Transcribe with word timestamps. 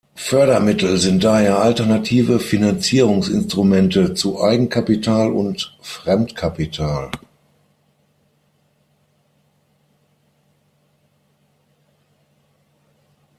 Fördermittel 0.15 0.97
sind 0.97 1.23
daher 1.23 1.59
alternative 1.59 2.39
Finanzierungsinstrumente 2.39 4.15
zu 4.15 4.41
Eigenkapital 4.41 5.31
und 5.31 5.77
Fremdkapital. 5.83 7.11